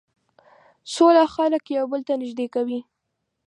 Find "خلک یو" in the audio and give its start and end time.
1.35-1.85